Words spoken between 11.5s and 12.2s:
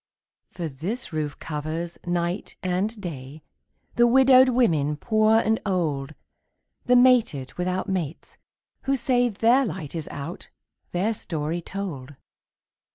told.